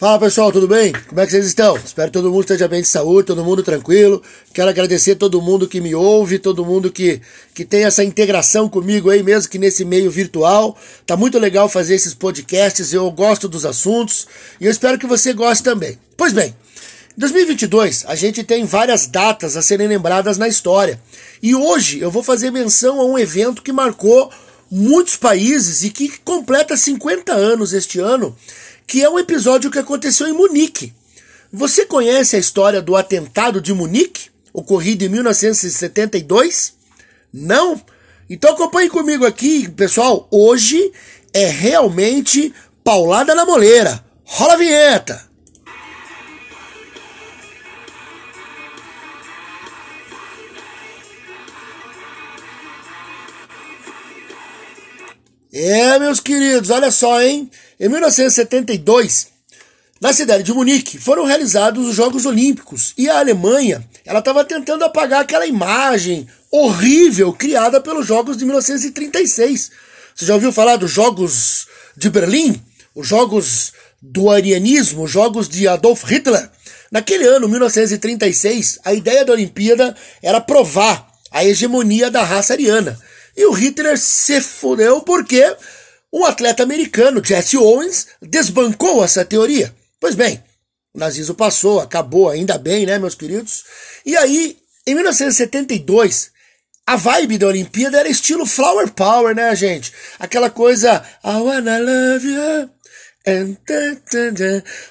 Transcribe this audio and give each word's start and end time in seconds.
Fala 0.00 0.18
pessoal, 0.18 0.50
tudo 0.50 0.66
bem? 0.66 0.94
Como 1.10 1.20
é 1.20 1.26
que 1.26 1.32
vocês 1.32 1.44
estão? 1.44 1.76
Espero 1.76 2.08
que 2.08 2.14
todo 2.14 2.30
mundo 2.30 2.40
esteja 2.40 2.66
bem 2.66 2.80
de 2.80 2.88
saúde, 2.88 3.26
todo 3.26 3.44
mundo 3.44 3.62
tranquilo. 3.62 4.22
Quero 4.50 4.70
agradecer 4.70 5.16
todo 5.16 5.42
mundo 5.42 5.68
que 5.68 5.78
me 5.78 5.94
ouve, 5.94 6.38
todo 6.38 6.64
mundo 6.64 6.90
que, 6.90 7.20
que 7.52 7.66
tem 7.66 7.84
essa 7.84 8.02
integração 8.02 8.66
comigo 8.66 9.10
aí, 9.10 9.22
mesmo 9.22 9.50
que 9.50 9.58
nesse 9.58 9.84
meio 9.84 10.10
virtual. 10.10 10.74
Tá 11.04 11.18
muito 11.18 11.38
legal 11.38 11.68
fazer 11.68 11.96
esses 11.96 12.14
podcasts, 12.14 12.94
eu 12.94 13.10
gosto 13.10 13.46
dos 13.46 13.66
assuntos 13.66 14.26
e 14.58 14.64
eu 14.64 14.70
espero 14.70 14.98
que 14.98 15.06
você 15.06 15.34
goste 15.34 15.62
também. 15.62 15.98
Pois 16.16 16.32
bem, 16.32 16.56
em 17.14 17.20
2022 17.20 18.06
a 18.06 18.14
gente 18.14 18.42
tem 18.42 18.64
várias 18.64 19.06
datas 19.06 19.54
a 19.54 19.60
serem 19.60 19.86
lembradas 19.86 20.38
na 20.38 20.48
história. 20.48 20.98
E 21.42 21.54
hoje 21.54 22.00
eu 22.00 22.10
vou 22.10 22.22
fazer 22.22 22.50
menção 22.50 23.02
a 23.02 23.04
um 23.04 23.18
evento 23.18 23.62
que 23.62 23.70
marcou 23.70 24.30
muitos 24.70 25.16
países 25.16 25.82
e 25.82 25.90
que 25.90 26.08
completa 26.24 26.74
50 26.74 27.34
anos 27.34 27.74
este 27.74 27.98
ano 27.98 28.34
que 28.90 29.04
é 29.04 29.08
um 29.08 29.20
episódio 29.20 29.70
que 29.70 29.78
aconteceu 29.78 30.26
em 30.26 30.32
Munique. 30.32 30.92
Você 31.52 31.86
conhece 31.86 32.34
a 32.34 32.40
história 32.40 32.82
do 32.82 32.96
atentado 32.96 33.60
de 33.60 33.72
Munique, 33.72 34.30
ocorrido 34.52 35.04
em 35.04 35.08
1972? 35.08 36.74
Não? 37.32 37.80
Então 38.28 38.52
acompanhe 38.52 38.90
comigo 38.90 39.24
aqui, 39.24 39.68
pessoal. 39.68 40.26
Hoje 40.28 40.90
é 41.32 41.46
realmente 41.46 42.52
paulada 42.82 43.32
na 43.32 43.46
moleira. 43.46 44.04
Rola 44.24 44.54
a 44.54 44.56
vinheta! 44.56 45.30
É, 55.52 55.96
meus 56.00 56.18
queridos, 56.18 56.70
olha 56.70 56.90
só, 56.90 57.20
hein? 57.22 57.48
Em 57.80 57.88
1972, 57.88 59.28
na 60.02 60.12
cidade 60.12 60.42
de 60.42 60.52
Munique, 60.52 60.98
foram 60.98 61.24
realizados 61.24 61.88
os 61.88 61.94
Jogos 61.94 62.26
Olímpicos 62.26 62.92
e 62.98 63.08
a 63.08 63.18
Alemanha 63.18 63.82
ela 64.04 64.18
estava 64.18 64.44
tentando 64.44 64.84
apagar 64.84 65.22
aquela 65.22 65.46
imagem 65.46 66.28
horrível 66.50 67.32
criada 67.32 67.80
pelos 67.80 68.06
Jogos 68.06 68.36
de 68.36 68.44
1936. 68.44 69.70
Você 70.14 70.26
já 70.26 70.34
ouviu 70.34 70.52
falar 70.52 70.76
dos 70.76 70.90
Jogos 70.90 71.68
de 71.96 72.10
Berlim? 72.10 72.62
Os 72.94 73.08
Jogos 73.08 73.72
do 74.02 74.28
Arianismo, 74.28 75.04
os 75.04 75.10
Jogos 75.10 75.48
de 75.48 75.66
Adolf 75.66 76.04
Hitler? 76.04 76.50
Naquele 76.92 77.24
ano, 77.24 77.48
1936, 77.48 78.78
a 78.84 78.92
ideia 78.92 79.24
da 79.24 79.32
Olimpíada 79.32 79.96
era 80.22 80.38
provar 80.38 81.08
a 81.30 81.46
hegemonia 81.46 82.10
da 82.10 82.22
raça 82.24 82.52
ariana. 82.52 83.00
E 83.34 83.46
o 83.46 83.52
Hitler 83.52 83.96
se 83.96 84.38
fudeu 84.42 85.00
porque 85.00 85.56
um 86.12 86.24
atleta 86.24 86.62
americano, 86.62 87.24
Jesse 87.24 87.56
Owens, 87.56 88.08
desbancou 88.20 89.04
essa 89.04 89.24
teoria. 89.24 89.74
Pois 90.00 90.14
bem, 90.14 90.42
o 90.92 90.98
nazismo 90.98 91.34
passou, 91.34 91.80
acabou, 91.80 92.28
ainda 92.28 92.58
bem, 92.58 92.84
né, 92.84 92.98
meus 92.98 93.14
queridos? 93.14 93.64
E 94.04 94.16
aí, 94.16 94.56
em 94.86 94.94
1972, 94.94 96.30
a 96.86 96.96
vibe 96.96 97.38
da 97.38 97.46
Olimpíada 97.46 98.00
era 98.00 98.08
estilo 98.08 98.44
Flower 98.44 98.90
Power, 98.90 99.34
né, 99.34 99.54
gente? 99.54 99.92
Aquela 100.18 100.50
coisa, 100.50 101.04
I 101.24 101.36
wanna 101.36 101.78
love 101.78 102.26
you. 102.26 102.70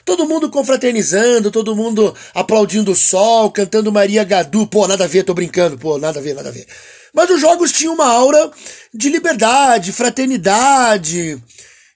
Todo 0.05 0.27
mundo 0.27 0.49
confraternizando, 0.49 1.49
todo 1.49 1.75
mundo 1.75 2.15
aplaudindo 2.33 2.91
o 2.91 2.95
sol, 2.95 3.51
cantando 3.51 3.91
Maria 3.91 4.23
Gadu. 4.23 4.67
Pô, 4.67 4.87
nada 4.87 5.05
a 5.05 5.07
ver, 5.07 5.23
tô 5.23 5.33
brincando, 5.33 5.77
pô, 5.77 5.97
nada 5.97 6.19
a 6.19 6.21
ver, 6.21 6.35
nada 6.35 6.49
a 6.49 6.51
ver. 6.51 6.67
Mas 7.13 7.29
os 7.29 7.41
jogos 7.41 7.71
tinham 7.71 7.93
uma 7.93 8.07
aura 8.07 8.51
de 8.93 9.09
liberdade, 9.09 9.91
fraternidade. 9.91 11.41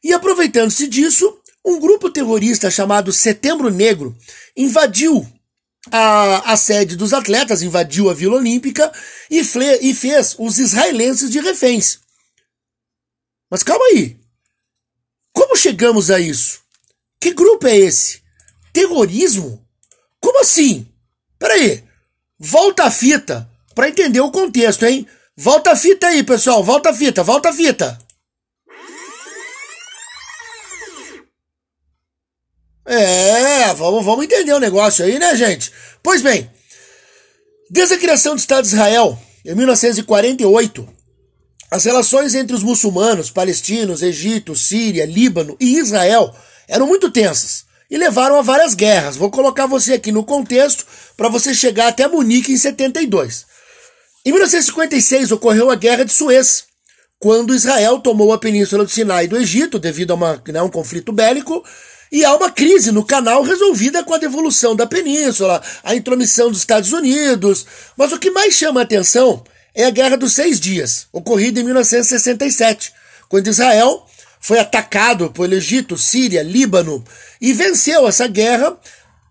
E 0.04 0.12
aproveitando-se 0.12 0.88
disso, 0.88 1.38
um 1.64 1.80
grupo 1.80 2.10
terrorista 2.10 2.72
chamado 2.72 3.14
Setembro 3.14 3.70
Negro 3.70 4.16
invadiu 4.58 5.26
a, 5.92 6.54
a 6.54 6.58
sede 6.58 6.96
dos 6.96 7.14
atletas, 7.14 7.62
invadiu 7.62 8.10
a 8.10 8.14
Vila 8.14 8.38
Olímpica 8.38 8.92
e, 9.30 9.44
fle, 9.44 9.78
e 9.82 9.94
fez 9.94 10.36
os 10.40 10.58
israelenses 10.58 11.30
de 11.30 11.40
reféns. 11.40 12.00
Mas 13.52 13.62
calma 13.62 13.86
aí. 13.86 14.23
Como 15.34 15.58
chegamos 15.58 16.10
a 16.12 16.20
isso? 16.20 16.62
Que 17.20 17.34
grupo 17.34 17.68
é 17.68 17.76
esse? 17.76 18.22
Terrorismo? 18.72 19.66
Como 20.22 20.40
assim? 20.40 20.88
Peraí. 21.38 21.84
Volta 22.40 22.86
a 22.86 22.92
fita 22.92 23.50
para 23.74 23.90
entender 23.90 24.20
o 24.20 24.32
contexto, 24.32 24.86
hein? 24.86 25.08
Volta 25.36 25.72
a 25.72 25.76
fita 25.76 26.08
aí, 26.08 26.24
pessoal. 26.24 26.64
Volta 26.64 26.92
a 26.92 26.94
fita, 26.94 27.24
volta 27.24 27.50
a 27.50 27.54
fita. 27.54 27.98
É, 32.86 33.74
vamos, 33.74 34.04
vamos 34.04 34.26
entender 34.26 34.54
o 34.54 34.60
negócio 34.60 35.06
aí, 35.06 35.18
né, 35.18 35.36
gente? 35.36 35.72
Pois 36.02 36.22
bem, 36.22 36.50
desde 37.70 37.96
a 37.96 37.98
criação 37.98 38.36
do 38.36 38.40
Estado 38.40 38.64
de 38.64 38.68
Israel, 38.74 39.18
em 39.46 39.56
1948, 39.56 40.88
as 41.74 41.86
relações 41.86 42.36
entre 42.36 42.56
os 42.56 42.62
muçulmanos, 42.62 43.32
palestinos, 43.32 44.04
Egito, 44.04 44.56
Síria, 44.56 45.08
Líbano 45.08 45.58
e 45.60 45.80
Israel 45.80 46.32
eram 46.68 46.86
muito 46.86 47.10
tensas 47.10 47.66
e 47.90 47.98
levaram 47.98 48.38
a 48.38 48.44
várias 48.44 48.76
guerras. 48.76 49.18
Vou 49.18 49.32
colocar 49.32 49.66
você 49.66 49.94
aqui 49.94 50.12
no 50.12 50.24
contexto 50.24 50.86
para 51.18 51.30
você 51.30 51.52
chegar 51.52 51.88
até 51.88 52.08
Munique 52.08 52.54
em 52.54 52.58
72. 52.58 53.48
Em 54.24 54.32
1956 54.32 55.32
ocorreu 55.32 55.72
a 55.72 55.76
Guerra 55.76 56.06
de 56.06 56.14
Suez, 56.14 56.66
quando 57.18 57.56
Israel 57.56 57.98
tomou 57.98 58.32
a 58.32 58.38
península 58.38 58.84
do 58.84 58.92
Sinai 58.92 59.28
do 59.28 59.36
Egito 59.36 59.80
devido 59.80 60.12
a 60.12 60.14
uma, 60.14 60.44
né, 60.50 60.62
um 60.62 60.70
conflito 60.70 61.12
bélico 61.12 61.66
e 62.12 62.24
há 62.24 62.36
uma 62.36 62.52
crise 62.52 62.92
no 62.92 63.04
canal 63.04 63.42
resolvida 63.42 64.04
com 64.04 64.14
a 64.14 64.20
devolução 64.20 64.76
da 64.76 64.86
península, 64.86 65.60
a 65.84 65.96
intromissão 65.96 66.52
dos 66.52 66.60
Estados 66.60 66.94
Unidos. 66.94 67.66
Mas 67.98 68.12
o 68.12 68.20
que 68.20 68.30
mais 68.30 68.54
chama 68.54 68.82
a 68.82 68.84
atenção 68.84 69.44
é 69.76 69.86
a 69.86 69.90
Guerra 69.90 70.18
dos 70.18 70.34
Seis 70.34 70.60
Dias, 70.60 71.08
ocorrida 71.12 71.60
em 71.60 71.64
1967, 71.64 72.94
quando 73.28 73.48
Israel 73.48 74.06
foi 74.40 74.60
atacado 74.60 75.32
pelo 75.32 75.54
Egito, 75.54 75.98
Síria, 75.98 76.44
Líbano 76.44 77.04
e 77.40 77.54
venceu 77.54 78.08
essa 78.08 78.28
guerra, 78.28 78.78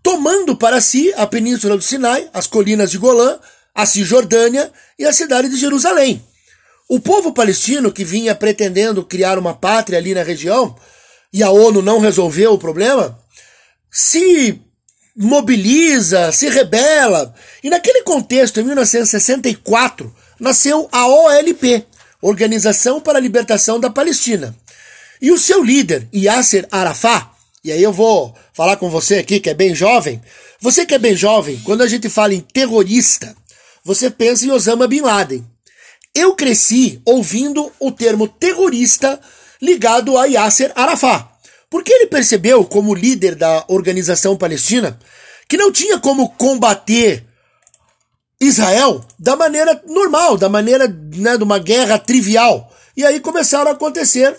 tomando 0.03 0.56
para 0.56 0.80
si 0.80 1.12
a 1.16 1.26
península 1.26 1.76
do 1.76 1.82
Sinai, 1.82 2.28
as 2.32 2.47
colinas 2.47 2.91
de 2.91 2.98
Golã, 2.98 3.38
a 3.75 3.86
Cisjordânia 3.86 4.72
e 4.98 5.04
a 5.04 5.12
cidade 5.12 5.48
de 5.48 5.56
Jerusalém. 5.56 6.25
O 6.88 6.98
povo 6.98 7.32
palestino, 7.32 7.92
que 7.92 8.04
vinha 8.04 8.34
pretendendo 8.34 9.04
criar 9.04 9.38
uma 9.38 9.54
pátria 9.54 9.98
ali 9.98 10.14
na 10.14 10.22
região, 10.22 10.74
e 11.32 11.42
a 11.42 11.50
ONU 11.50 11.80
não 11.80 12.00
resolveu 12.00 12.53
o 12.53 12.59
problema, 12.59 13.19
se 13.91 14.60
mobiliza, 15.16 16.32
se 16.32 16.48
rebela. 16.48 17.34
E 17.62 17.70
naquele 17.70 18.03
contexto, 18.03 18.60
em 18.60 18.64
1964, 18.64 20.14
nasceu 20.42 20.88
a 20.91 21.06
OLP, 21.06 21.86
Organização 22.20 23.00
para 23.00 23.16
a 23.16 23.20
Libertação 23.20 23.78
da 23.78 23.88
Palestina. 23.88 24.56
E 25.20 25.30
o 25.30 25.38
seu 25.38 25.62
líder, 25.62 26.08
Yasser 26.12 26.66
Arafat, 26.69 27.28
e 27.64 27.70
aí 27.70 27.80
eu 27.80 27.92
vou 27.92 28.34
falar 28.53 28.76
com 28.76 28.91
você 28.91 29.19
aqui 29.19 29.38
que 29.38 29.48
é 29.48 29.54
bem 29.54 29.72
jovem. 29.72 30.20
Você 30.60 30.84
que 30.84 30.94
é 30.94 30.98
bem 30.98 31.14
jovem, 31.14 31.60
quando 31.64 31.82
a 31.82 31.86
gente 31.86 32.08
fala 32.08 32.34
em 32.34 32.41
terrorista, 32.41 33.36
você 33.84 34.10
pensa 34.10 34.44
em 34.44 34.50
Osama 34.50 34.88
Bin 34.88 35.03
Laden. 35.03 35.47
Eu 36.12 36.34
cresci 36.34 37.00
ouvindo 37.04 37.70
o 37.78 37.92
termo 37.92 38.26
terrorista 38.26 39.20
ligado 39.60 40.19
a 40.19 40.24
Yasser 40.24 40.72
Arafat, 40.74 41.24
porque 41.70 41.92
ele 41.92 42.09
percebeu, 42.09 42.64
como 42.64 42.97
líder 42.97 43.36
da 43.36 43.64
organização 43.69 44.36
palestina, 44.36 44.98
que 45.48 45.56
não 45.56 45.70
tinha 45.70 46.00
como 46.00 46.30
combater 46.30 47.24
Israel 48.42 49.04
da 49.19 49.36
maneira 49.36 49.80
normal, 49.86 50.36
da 50.36 50.48
maneira 50.48 50.88
né, 51.14 51.36
de 51.36 51.44
uma 51.44 51.58
guerra 51.58 51.98
trivial. 51.98 52.72
E 52.97 53.04
aí 53.06 53.20
começaram 53.20 53.70
a 53.70 53.75
acontecer 53.75 54.36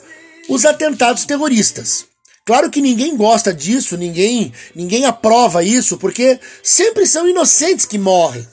os 0.49 0.65
atentados 0.65 1.25
terroristas. 1.25 2.05
Claro 2.45 2.69
que 2.69 2.81
ninguém 2.81 3.15
gosta 3.15 3.53
disso, 3.53 3.95
ninguém, 3.95 4.51
ninguém 4.75 5.05
aprova 5.05 5.63
isso, 5.63 5.97
porque 5.97 6.37
sempre 6.61 7.07
são 7.07 7.27
inocentes 7.27 7.85
que 7.85 7.97
morrem. 7.97 8.45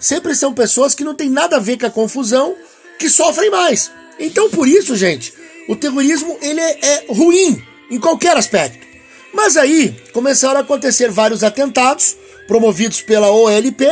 Sempre 0.00 0.34
são 0.34 0.52
pessoas 0.52 0.94
que 0.94 1.04
não 1.04 1.14
têm 1.14 1.30
nada 1.30 1.56
a 1.56 1.60
ver 1.60 1.78
com 1.78 1.86
a 1.86 1.90
confusão, 1.90 2.56
que 2.98 3.08
sofrem 3.08 3.50
mais. 3.50 3.90
Então, 4.18 4.50
por 4.50 4.66
isso, 4.66 4.96
gente, 4.96 5.32
o 5.68 5.76
terrorismo 5.76 6.36
ele 6.42 6.60
é, 6.60 6.78
é 6.82 7.06
ruim 7.08 7.62
em 7.88 8.00
qualquer 8.00 8.36
aspecto. 8.36 8.84
Mas 9.32 9.56
aí 9.56 9.94
começaram 10.12 10.58
a 10.58 10.62
acontecer 10.62 11.10
vários 11.10 11.44
atentados 11.44 12.16
promovidos 12.48 13.00
pela 13.00 13.30
OLP 13.30 13.84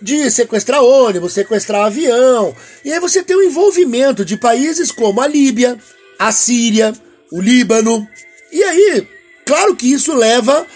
de 0.00 0.30
sequestrar 0.30 0.82
ônibus, 0.82 1.32
sequestrar 1.32 1.86
avião. 1.86 2.54
E 2.84 2.92
aí 2.92 3.00
você 3.00 3.22
tem 3.22 3.36
o 3.36 3.42
envolvimento 3.42 4.24
de 4.24 4.36
países 4.36 4.90
como 4.90 5.20
a 5.20 5.26
Líbia, 5.26 5.78
a 6.18 6.32
Síria, 6.32 6.94
o 7.30 7.40
Líbano. 7.40 8.06
E 8.52 8.62
aí, 8.62 9.08
claro 9.44 9.74
que 9.74 9.90
isso 9.90 10.14
leva 10.14 10.66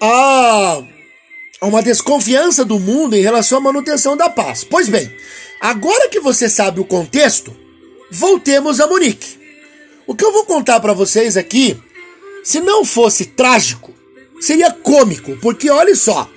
a 0.00 0.82
uma 1.62 1.82
desconfiança 1.82 2.64
do 2.64 2.78
mundo 2.78 3.14
em 3.14 3.22
relação 3.22 3.58
à 3.58 3.60
manutenção 3.60 4.16
da 4.16 4.28
paz. 4.28 4.64
Pois 4.64 4.88
bem, 4.88 5.10
agora 5.60 6.08
que 6.08 6.20
você 6.20 6.48
sabe 6.48 6.80
o 6.80 6.84
contexto, 6.84 7.56
voltemos 8.10 8.80
a 8.80 8.86
Munique. 8.86 9.38
O 10.06 10.14
que 10.14 10.24
eu 10.24 10.32
vou 10.32 10.44
contar 10.44 10.80
para 10.80 10.92
vocês 10.92 11.36
aqui, 11.36 11.80
se 12.42 12.60
não 12.60 12.84
fosse 12.84 13.24
trágico, 13.24 13.94
seria 14.38 14.70
cômico, 14.70 15.36
porque 15.40 15.70
olha 15.70 15.94
só, 15.94 16.30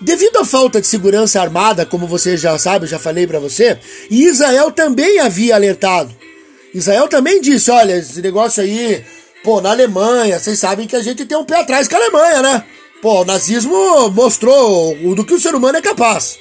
devido 0.00 0.38
à 0.38 0.44
falta 0.44 0.80
de 0.80 0.86
segurança 0.86 1.40
armada, 1.40 1.86
como 1.86 2.06
você 2.06 2.36
já 2.36 2.58
sabe, 2.58 2.84
eu 2.84 2.90
já 2.90 2.98
falei 2.98 3.26
para 3.26 3.38
você, 3.38 3.78
e 4.10 4.24
Israel 4.24 4.70
também 4.70 5.18
havia 5.20 5.54
alertado. 5.54 6.14
Israel 6.74 7.08
também 7.08 7.40
disse, 7.40 7.70
olha, 7.70 7.96
esse 7.96 8.20
negócio 8.20 8.62
aí, 8.62 9.02
pô, 9.42 9.60
na 9.60 9.70
Alemanha, 9.70 10.38
vocês 10.38 10.58
sabem 10.58 10.86
que 10.86 10.96
a 10.96 11.02
gente 11.02 11.24
tem 11.24 11.38
um 11.38 11.44
pé 11.44 11.60
atrás 11.60 11.88
com 11.88 11.96
a 11.96 11.98
Alemanha, 11.98 12.42
né? 12.42 12.64
Pô, 13.00 13.22
o 13.22 13.24
nazismo 13.24 14.10
mostrou 14.10 14.94
do 15.14 15.24
que 15.24 15.34
o 15.34 15.40
ser 15.40 15.54
humano 15.54 15.78
é 15.78 15.82
capaz. 15.82 16.38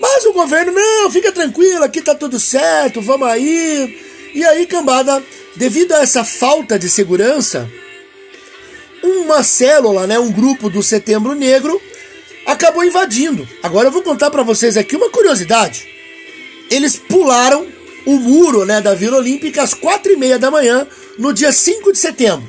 Mas 0.00 0.24
o 0.26 0.32
governo, 0.32 0.72
não, 0.72 1.10
fica 1.10 1.32
tranquilo, 1.32 1.84
aqui 1.84 2.00
tá 2.00 2.14
tudo 2.14 2.38
certo, 2.38 3.00
vamos 3.00 3.28
aí. 3.28 3.98
E 4.34 4.44
aí, 4.44 4.66
cambada, 4.66 5.22
devido 5.56 5.92
a 5.92 6.02
essa 6.02 6.24
falta 6.24 6.78
de 6.78 6.88
segurança, 6.88 7.68
uma 9.02 9.42
célula, 9.42 10.06
né, 10.06 10.18
um 10.18 10.30
grupo 10.30 10.68
do 10.68 10.82
Setembro 10.82 11.34
Negro, 11.34 11.80
acabou 12.48 12.82
invadindo. 12.82 13.46
Agora 13.62 13.88
eu 13.88 13.92
vou 13.92 14.02
contar 14.02 14.30
para 14.30 14.42
vocês 14.42 14.76
aqui 14.76 14.96
uma 14.96 15.10
curiosidade. 15.10 15.86
Eles 16.70 16.96
pularam 16.96 17.66
o 18.06 18.18
muro 18.18 18.64
né, 18.64 18.80
da 18.80 18.94
Vila 18.94 19.18
Olímpica 19.18 19.62
às 19.62 19.74
quatro 19.74 20.10
e 20.10 20.16
meia 20.16 20.38
da 20.38 20.50
manhã, 20.50 20.86
no 21.18 21.32
dia 21.32 21.52
5 21.52 21.92
de 21.92 21.98
setembro. 21.98 22.48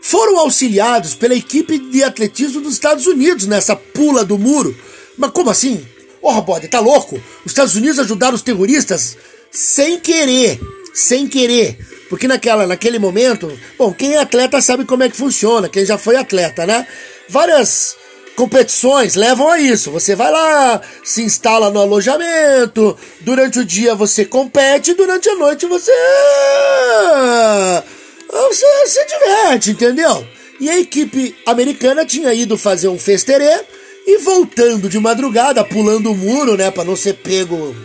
Foram 0.00 0.38
auxiliados 0.38 1.14
pela 1.14 1.34
equipe 1.34 1.76
de 1.76 2.04
atletismo 2.04 2.60
dos 2.60 2.74
Estados 2.74 3.06
Unidos 3.06 3.46
nessa 3.46 3.74
pula 3.74 4.24
do 4.24 4.38
muro. 4.38 4.76
Mas 5.18 5.32
como 5.32 5.50
assim? 5.50 5.84
Porra, 6.20 6.40
bode, 6.40 6.68
tá 6.68 6.78
louco? 6.78 7.20
Os 7.44 7.50
Estados 7.50 7.74
Unidos 7.74 7.98
ajudaram 7.98 8.34
os 8.34 8.42
terroristas 8.42 9.16
sem 9.50 9.98
querer, 9.98 10.60
sem 10.94 11.26
querer. 11.26 11.76
Porque 12.08 12.28
naquela, 12.28 12.66
naquele 12.66 12.98
momento, 12.98 13.50
bom, 13.76 13.92
quem 13.92 14.14
é 14.14 14.18
atleta 14.18 14.60
sabe 14.60 14.84
como 14.84 15.02
é 15.02 15.08
que 15.08 15.16
funciona, 15.16 15.68
quem 15.68 15.84
já 15.84 15.98
foi 15.98 16.16
atleta, 16.16 16.64
né? 16.66 16.86
Várias 17.28 17.96
competições 18.40 19.16
levam 19.16 19.50
a 19.50 19.58
isso. 19.60 19.90
Você 19.90 20.16
vai 20.16 20.32
lá, 20.32 20.80
se 21.04 21.22
instala 21.22 21.70
no 21.70 21.78
alojamento, 21.78 22.96
durante 23.20 23.58
o 23.58 23.64
dia 23.66 23.94
você 23.94 24.24
compete, 24.24 24.94
durante 24.94 25.28
a 25.28 25.34
noite 25.34 25.66
você. 25.66 25.92
Você 28.32 28.86
se 28.86 29.06
diverte, 29.06 29.70
entendeu? 29.72 30.26
E 30.58 30.70
a 30.70 30.78
equipe 30.78 31.36
americana 31.44 32.06
tinha 32.06 32.32
ido 32.32 32.56
fazer 32.56 32.88
um 32.88 32.98
festerê 32.98 33.60
e 34.06 34.16
voltando 34.18 34.88
de 34.88 34.98
madrugada, 34.98 35.62
pulando 35.62 36.10
o 36.10 36.16
muro, 36.16 36.56
né, 36.56 36.70
para 36.70 36.84
não 36.84 36.96
ser 36.96 37.14
pego 37.14 37.76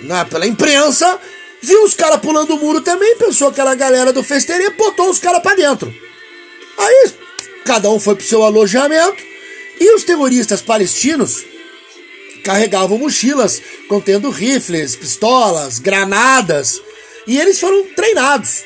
né, 0.00 0.24
pela 0.24 0.46
imprensa, 0.46 1.20
viu 1.62 1.84
os 1.84 1.94
caras 1.94 2.18
pulando 2.18 2.56
o 2.56 2.58
muro 2.58 2.80
também, 2.80 3.14
pensou 3.16 3.52
que 3.52 3.60
aquela 3.60 3.76
galera 3.76 4.12
do 4.12 4.24
festeirê 4.24 4.70
botou 4.70 5.08
os 5.08 5.20
caras 5.20 5.40
para 5.40 5.54
dentro. 5.54 5.94
Aí 6.76 7.12
cada 7.64 7.88
um 7.90 8.00
foi 8.00 8.16
pro 8.16 8.26
seu 8.26 8.42
alojamento 8.42 9.28
e 9.80 9.94
os 9.94 10.04
terroristas 10.04 10.60
palestinos 10.60 11.44
carregavam 12.44 12.98
mochilas 12.98 13.60
contendo 13.88 14.30
rifles, 14.30 14.96
pistolas, 14.96 15.78
granadas 15.78 16.80
e 17.26 17.38
eles 17.38 17.60
foram 17.60 17.84
treinados 17.94 18.64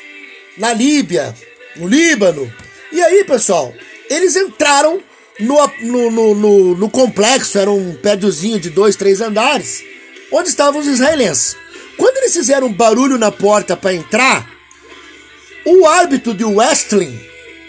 na 0.57 0.73
Líbia, 0.73 1.35
no 1.75 1.87
Líbano. 1.87 2.51
E 2.91 3.01
aí, 3.01 3.23
pessoal, 3.25 3.73
eles 4.09 4.35
entraram 4.35 5.01
no, 5.39 5.55
no, 5.81 6.11
no, 6.11 6.35
no, 6.35 6.75
no 6.75 6.89
complexo, 6.89 7.57
era 7.57 7.69
um 7.69 7.93
prédiozinho 7.95 8.59
de 8.59 8.69
dois, 8.69 8.95
três 8.95 9.19
andares, 9.19 9.83
onde 10.31 10.49
estavam 10.49 10.79
os 10.79 10.87
israelenses. 10.87 11.57
Quando 11.97 12.17
eles 12.17 12.33
fizeram 12.33 12.67
um 12.67 12.73
barulho 12.73 13.17
na 13.17 13.31
porta 13.31 13.75
para 13.75 13.93
entrar, 13.93 14.49
o 15.65 15.85
árbitro 15.85 16.33
de 16.33 16.43
wrestling, 16.43 17.19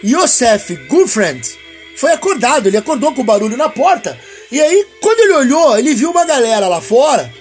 Yosef 0.03 0.75
Gufriend, 0.87 1.57
foi 1.95 2.11
acordado. 2.11 2.67
Ele 2.67 2.77
acordou 2.77 3.13
com 3.13 3.21
o 3.21 3.25
barulho 3.25 3.57
na 3.57 3.69
porta. 3.69 4.19
E 4.51 4.61
aí, 4.61 4.85
quando 5.01 5.19
ele 5.21 5.33
olhou, 5.33 5.77
ele 5.77 5.93
viu 5.93 6.11
uma 6.11 6.25
galera 6.25 6.67
lá 6.67 6.81
fora, 6.81 7.33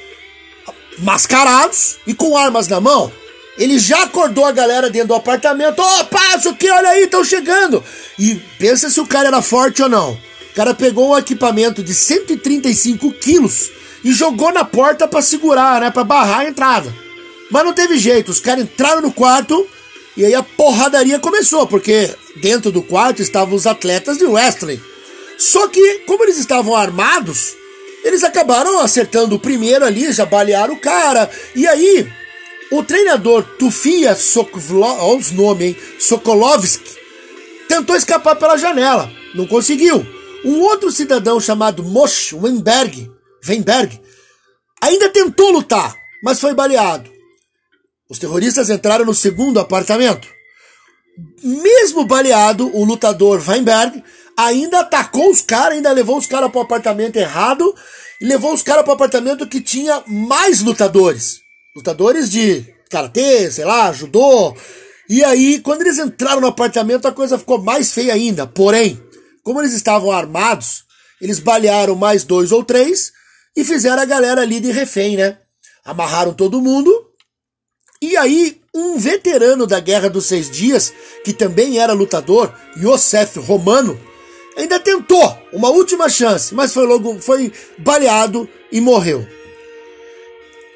mascarados 0.98 1.96
e 2.06 2.14
com 2.14 2.36
armas 2.36 2.68
na 2.68 2.80
mão. 2.80 3.12
Ele 3.56 3.78
já 3.78 4.02
acordou 4.02 4.44
a 4.44 4.52
galera 4.52 4.90
dentro 4.90 5.08
do 5.08 5.14
apartamento. 5.14 5.80
Opa, 5.80 6.36
isso 6.36 6.48
aqui, 6.48 6.68
olha 6.68 6.88
aí, 6.88 7.04
estão 7.04 7.24
chegando. 7.24 7.82
E 8.18 8.34
pensa 8.58 8.90
se 8.90 9.00
o 9.00 9.06
cara 9.06 9.28
era 9.28 9.42
forte 9.42 9.82
ou 9.82 9.88
não. 9.88 10.12
O 10.12 10.54
cara 10.54 10.74
pegou 10.74 11.10
um 11.10 11.18
equipamento 11.18 11.82
de 11.82 11.94
135 11.94 13.12
quilos 13.12 13.70
e 14.04 14.12
jogou 14.12 14.52
na 14.52 14.64
porta 14.64 15.06
para 15.06 15.22
segurar, 15.22 15.80
né? 15.80 15.90
Para 15.90 16.04
barrar 16.04 16.40
a 16.40 16.48
entrada. 16.48 16.94
Mas 17.50 17.64
não 17.64 17.72
teve 17.72 17.98
jeito, 17.98 18.30
os 18.30 18.40
caras 18.40 18.64
entraram 18.64 19.02
no 19.02 19.12
quarto 19.12 19.66
e 20.16 20.24
aí 20.24 20.34
a 20.34 20.42
porradaria 20.42 21.18
começou, 21.18 21.66
porque 21.66 22.10
dentro 22.36 22.70
do 22.70 22.82
quarto 22.82 23.22
estavam 23.22 23.54
os 23.54 23.66
atletas 23.66 24.18
de 24.18 24.24
wrestling. 24.24 24.80
Só 25.38 25.68
que, 25.68 26.00
como 26.00 26.24
eles 26.24 26.38
estavam 26.38 26.74
armados, 26.74 27.54
eles 28.04 28.22
acabaram 28.22 28.80
acertando 28.80 29.34
o 29.34 29.40
primeiro 29.40 29.84
ali, 29.84 30.12
já 30.12 30.26
balearam 30.26 30.74
o 30.74 30.80
cara. 30.80 31.30
E 31.54 31.66
aí, 31.66 32.06
o 32.70 32.82
treinador 32.82 33.42
Tufia 33.58 34.16
nomes, 35.32 35.66
hein? 35.66 35.76
Sokolovski, 35.98 36.98
tentou 37.68 37.96
escapar 37.96 38.36
pela 38.36 38.56
janela, 38.56 39.10
não 39.34 39.46
conseguiu. 39.46 40.06
Um 40.44 40.60
outro 40.60 40.92
cidadão 40.92 41.40
chamado 41.40 41.82
Moshe 41.82 42.34
Weinberg, 42.34 43.10
Weinberg 43.48 44.00
ainda 44.80 45.08
tentou 45.08 45.50
lutar, 45.50 45.94
mas 46.22 46.38
foi 46.38 46.52
baleado. 46.52 47.10
Os 48.10 48.18
terroristas 48.18 48.68
entraram 48.68 49.06
no 49.06 49.14
segundo 49.14 49.58
apartamento. 49.58 50.28
Mesmo 51.42 52.04
baleado, 52.04 52.70
o 52.76 52.84
lutador 52.84 53.42
Weinberg 53.46 54.02
ainda 54.36 54.80
atacou 54.80 55.30
os 55.30 55.40
caras, 55.40 55.76
ainda 55.76 55.92
levou 55.92 56.18
os 56.18 56.26
caras 56.26 56.50
para 56.50 56.58
o 56.58 56.62
apartamento 56.62 57.16
errado 57.16 57.72
e 58.20 58.24
levou 58.24 58.52
os 58.52 58.62
caras 58.62 58.82
para 58.82 58.90
o 58.90 58.94
apartamento 58.94 59.46
que 59.46 59.60
tinha 59.60 60.02
mais 60.06 60.60
lutadores. 60.60 61.40
Lutadores 61.76 62.30
de 62.30 62.64
karatê, 62.90 63.50
sei 63.50 63.64
lá, 63.64 63.92
judô. 63.92 64.56
E 65.08 65.22
aí, 65.22 65.60
quando 65.60 65.82
eles 65.82 65.98
entraram 65.98 66.40
no 66.40 66.46
apartamento, 66.46 67.06
a 67.06 67.12
coisa 67.12 67.38
ficou 67.38 67.62
mais 67.62 67.92
feia 67.92 68.14
ainda. 68.14 68.46
Porém, 68.46 69.00
como 69.42 69.60
eles 69.60 69.72
estavam 69.72 70.10
armados, 70.10 70.84
eles 71.20 71.38
balearam 71.38 71.94
mais 71.94 72.24
dois 72.24 72.50
ou 72.52 72.64
três 72.64 73.12
e 73.56 73.64
fizeram 73.64 74.02
a 74.02 74.06
galera 74.06 74.40
ali 74.40 74.58
de 74.58 74.72
refém, 74.72 75.16
né? 75.16 75.38
Amarraram 75.84 76.32
todo 76.32 76.62
mundo. 76.62 76.90
E 78.00 78.16
aí, 78.16 78.60
um 78.74 78.98
veterano 78.98 79.66
da 79.66 79.78
Guerra 79.78 80.10
dos 80.10 80.26
Seis 80.26 80.50
Dias, 80.50 80.92
que 81.24 81.32
também 81.32 81.78
era 81.78 81.92
lutador, 81.92 82.52
Yosef 82.76 83.38
Romano, 83.38 83.98
ainda 84.56 84.80
tentou 84.80 85.38
uma 85.52 85.70
última 85.70 86.08
chance, 86.08 86.52
mas 86.54 86.74
foi 86.74 86.84
logo 86.84 87.20
foi 87.20 87.52
baleado 87.78 88.48
e 88.72 88.80
morreu. 88.80 89.26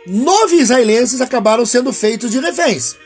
Nove 0.07 0.57
israelenses 0.57 1.21
acabaram 1.21 1.67
sendo 1.67 1.93
feitos 1.93 2.31
de 2.31 2.38
reféns. 2.38 2.97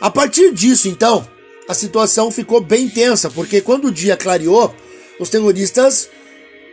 A 0.00 0.10
partir 0.10 0.52
disso, 0.52 0.88
então, 0.88 1.28
a 1.68 1.74
situação 1.74 2.30
ficou 2.30 2.60
bem 2.60 2.88
tensa, 2.88 3.30
porque 3.30 3.60
quando 3.60 3.88
o 3.88 3.92
dia 3.92 4.16
clareou, 4.16 4.74
os 5.20 5.28
terroristas 5.28 6.08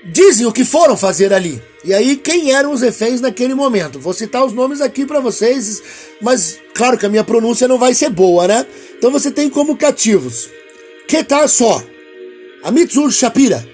dizem 0.06 0.46
o 0.46 0.54
que 0.54 0.64
foram 0.64 0.96
fazer 0.96 1.34
ali. 1.34 1.62
E 1.84 1.94
aí, 1.94 2.16
quem 2.16 2.54
eram 2.54 2.72
os 2.72 2.82
reféns 2.82 3.22
naquele 3.22 3.54
momento? 3.54 4.00
Vou 4.00 4.14
citar 4.14 4.44
os 4.46 4.54
nomes 4.54 4.82
aqui 4.82 5.06
para 5.06 5.20
vocês, 5.20 5.84
mas 6.22 6.60
claro 6.78 6.98
que 6.98 7.06
a 7.06 7.10
minha 7.10 7.24
pronúncia 7.24 7.68
não 7.68 7.80
vai 7.80 7.94
ser 7.96 8.10
boa, 8.10 8.48
né? 8.48 8.66
Então 8.98 9.10
você 9.10 9.32
tem 9.32 9.50
como 9.50 9.76
cativos 9.76 10.50
Ketar 11.08 11.48
Só, 11.50 11.84
Amitzur 12.64 13.12
Shapira, 13.12 13.68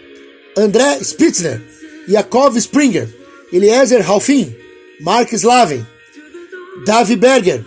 André 0.56 1.00
Spitzner, 1.04 1.62
Yakov 2.08 2.56
Springer, 2.58 3.10
Eliezer 3.52 4.10
Halfin, 4.10 4.56
Mark 5.02 5.34
Slaven, 5.34 5.86
Davi 6.86 7.16
Berger, 7.16 7.66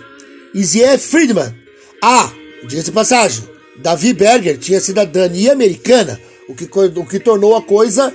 Izier 0.55 0.99
Friedman. 0.99 1.55
Ah, 2.02 2.33
diga-se 2.66 2.93
passagem, 2.93 3.45
Davi 3.76 4.14
Berger 4.14 4.57
tinha 4.57 4.81
cidadania 4.81 5.52
americana, 5.52 6.21
o 6.49 6.55
que, 6.55 6.69
o 6.73 7.05
que 7.05 7.21
tornou 7.21 7.57
a 7.57 7.62
coisa 7.62 8.14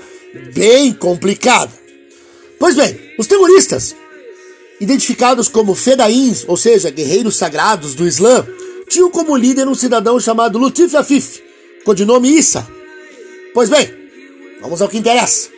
bem 0.53 0.93
complicada. 0.93 1.71
Pois 2.57 2.75
bem, 2.75 2.97
os 3.17 3.27
terroristas, 3.27 3.95
identificados 4.81 5.47
como 5.47 5.75
fedaíns, 5.75 6.43
ou 6.47 6.57
seja, 6.57 6.89
guerreiros 6.89 7.37
sagrados 7.37 7.93
do 7.93 8.07
Islã, 8.07 8.43
tinham 8.89 9.11
como 9.11 9.37
líder 9.37 9.67
um 9.67 9.75
cidadão 9.75 10.19
chamado 10.19 10.57
Lutif 10.57 10.95
Afif, 10.95 11.39
codinome 11.85 12.35
Issa. 12.35 12.67
Pois 13.53 13.69
bem, 13.69 13.87
vamos 14.59 14.81
ao 14.81 14.89
que 14.89 14.97
interessa. 14.97 15.49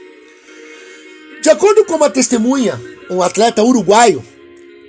De 1.41 1.49
acordo 1.49 1.85
com 1.85 1.95
uma 1.95 2.09
testemunha, 2.09 2.79
um 3.09 3.21
atleta 3.21 3.63
uruguaio, 3.63 4.21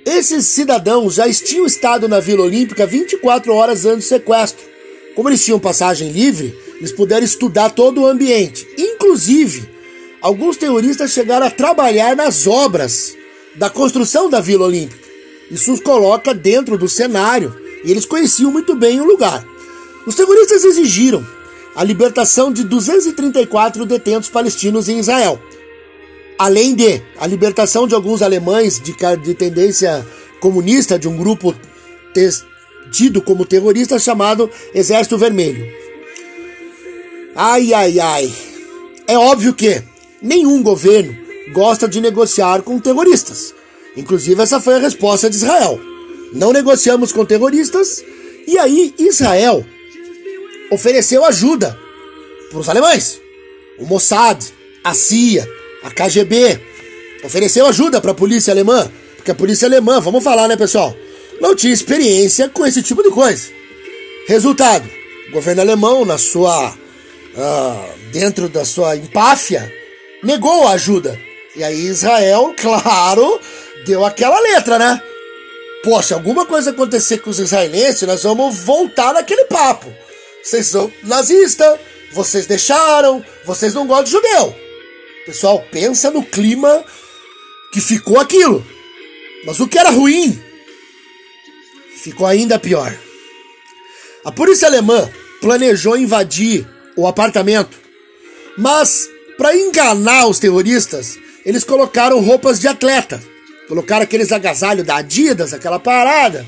esses 0.05 0.45
cidadãos 0.47 1.15
já 1.15 1.31
tinham 1.31 1.65
estado 1.65 2.09
na 2.09 2.19
Vila 2.19 2.43
Olímpica 2.43 2.85
24 2.85 3.53
horas 3.53 3.85
antes 3.85 4.05
do 4.05 4.09
sequestro. 4.09 4.63
Como 5.15 5.29
eles 5.29 5.45
tinham 5.45 5.59
passagem 5.59 6.11
livre, 6.11 6.53
eles 6.77 6.91
puderam 6.91 7.25
estudar 7.25 7.69
todo 7.69 8.01
o 8.01 8.05
ambiente. 8.05 8.67
Inclusive, 8.77 9.69
alguns 10.21 10.57
terroristas 10.57 11.11
chegaram 11.11 11.47
a 11.47 11.51
trabalhar 11.51 12.17
nas 12.17 12.45
obras 12.45 13.15
da 13.55 13.69
construção 13.69 14.29
da 14.29 14.39
Vila 14.39 14.65
Olímpica. 14.65 15.05
Isso 15.49 15.73
os 15.73 15.79
coloca 15.79 16.33
dentro 16.33 16.77
do 16.77 16.89
cenário 16.89 17.55
e 17.83 17.91
eles 17.91 18.05
conheciam 18.05 18.51
muito 18.51 18.75
bem 18.75 18.99
o 18.99 19.05
lugar. 19.05 19.45
Os 20.05 20.15
terroristas 20.15 20.63
exigiram 20.63 21.25
a 21.75 21.83
libertação 21.83 22.51
de 22.51 22.63
234 22.63 23.85
detentos 23.85 24.29
palestinos 24.29 24.87
em 24.87 24.99
Israel. 24.99 25.39
Além 26.37 26.75
de 26.75 27.01
a 27.17 27.27
libertação 27.27 27.87
de 27.87 27.95
alguns 27.95 28.21
alemães 28.21 28.79
de, 28.79 28.95
de 29.23 29.33
tendência 29.33 30.05
comunista 30.39 30.97
de 30.97 31.07
um 31.07 31.17
grupo 31.17 31.55
tido 32.91 33.21
como 33.21 33.45
terrorista 33.45 33.99
chamado 33.99 34.49
Exército 34.73 35.17
Vermelho. 35.17 35.65
Ai, 37.35 37.73
ai, 37.73 37.99
ai. 37.99 38.33
É 39.07 39.17
óbvio 39.17 39.53
que 39.53 39.83
nenhum 40.21 40.63
governo 40.63 41.24
gosta 41.53 41.87
de 41.87 42.01
negociar 42.01 42.61
com 42.61 42.79
terroristas. 42.79 43.53
Inclusive, 43.95 44.41
essa 44.41 44.59
foi 44.59 44.75
a 44.75 44.79
resposta 44.79 45.29
de 45.29 45.35
Israel. 45.35 45.79
Não 46.33 46.51
negociamos 46.51 47.11
com 47.11 47.25
terroristas. 47.25 48.03
E 48.47 48.57
aí, 48.57 48.93
Israel 48.97 49.65
ofereceu 50.71 51.23
ajuda 51.25 51.77
para 52.49 52.59
os 52.59 52.69
alemães. 52.69 53.21
O 53.79 53.85
Mossad, 53.85 54.43
a 54.83 54.93
CIA, 54.93 55.47
a 55.83 55.91
KGB 55.91 56.59
ofereceu 57.23 57.65
ajuda 57.65 58.01
para 58.01 58.11
a 58.11 58.15
polícia 58.15 58.51
alemã. 58.51 58.89
Porque 59.15 59.31
a 59.31 59.35
polícia 59.35 59.67
alemã, 59.67 59.99
vamos 59.99 60.23
falar, 60.23 60.47
né, 60.47 60.55
pessoal? 60.55 60.95
Não 61.41 61.55
tinha 61.55 61.73
experiência 61.73 62.49
com 62.49 62.65
esse 62.65 62.81
tipo 62.81 63.01
de 63.01 63.09
coisa. 63.09 63.49
Resultado: 64.27 64.89
o 65.29 65.31
governo 65.31 65.61
alemão, 65.61 66.05
na 66.05 66.17
sua. 66.17 66.75
Uh, 67.37 68.11
dentro 68.13 68.47
da 68.47 68.63
sua 68.63 68.95
empáfia, 68.95 69.69
negou 70.23 70.67
a 70.67 70.71
ajuda. 70.71 71.19
E 71.55 71.63
aí 71.63 71.87
Israel, 71.87 72.53
claro, 72.59 73.39
deu 73.85 74.05
aquela 74.05 74.39
letra, 74.39 74.77
né? 74.77 75.01
Poxa, 75.83 76.15
alguma 76.15 76.45
coisa 76.45 76.71
acontecer 76.71 77.19
com 77.19 77.29
os 77.29 77.39
israelenses, 77.39 78.01
nós 78.03 78.23
vamos 78.23 78.59
voltar 78.59 79.13
naquele 79.13 79.45
papo. 79.45 79.93
Vocês 80.43 80.67
são 80.67 80.91
nazistas, 81.03 81.79
vocês 82.11 82.45
deixaram, 82.47 83.23
vocês 83.45 83.73
não 83.73 83.85
gostam 83.85 84.05
de 84.05 84.11
judeu. 84.11 84.55
Pessoal, 85.25 85.63
pensa 85.71 86.09
no 86.11 86.23
clima 86.23 86.83
que 87.71 87.79
ficou 87.79 88.19
aquilo. 88.19 88.65
Mas 89.45 89.59
o 89.59 89.67
que 89.67 89.77
era 89.77 89.91
ruim 89.91 90.41
ficou 91.97 92.25
ainda 92.25 92.59
pior. 92.59 92.97
A 94.23 94.31
polícia 94.31 94.67
alemã 94.67 95.09
planejou 95.39 95.97
invadir 95.97 96.67
o 96.95 97.05
apartamento, 97.07 97.77
mas 98.57 99.07
para 99.37 99.55
enganar 99.55 100.27
os 100.27 100.39
terroristas, 100.39 101.19
eles 101.45 101.63
colocaram 101.63 102.19
roupas 102.19 102.59
de 102.59 102.67
atleta, 102.67 103.21
colocaram 103.67 104.03
aqueles 104.03 104.31
agasalhos 104.31 104.85
da 104.85 104.97
Adidas, 104.97 105.53
aquela 105.53 105.79
parada. 105.79 106.45